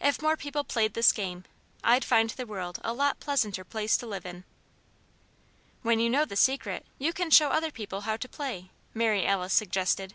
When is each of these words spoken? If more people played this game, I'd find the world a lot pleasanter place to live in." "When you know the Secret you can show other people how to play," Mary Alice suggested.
If 0.00 0.20
more 0.20 0.36
people 0.36 0.64
played 0.64 0.94
this 0.94 1.12
game, 1.12 1.44
I'd 1.84 2.04
find 2.04 2.28
the 2.30 2.44
world 2.44 2.80
a 2.82 2.92
lot 2.92 3.20
pleasanter 3.20 3.62
place 3.64 3.96
to 3.98 4.06
live 4.08 4.26
in." 4.26 4.42
"When 5.82 6.00
you 6.00 6.10
know 6.10 6.24
the 6.24 6.34
Secret 6.34 6.84
you 6.98 7.12
can 7.12 7.30
show 7.30 7.50
other 7.50 7.70
people 7.70 8.00
how 8.00 8.16
to 8.16 8.28
play," 8.28 8.70
Mary 8.94 9.24
Alice 9.24 9.54
suggested. 9.54 10.14